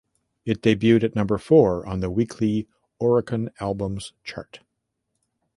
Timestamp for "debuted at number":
0.63-1.37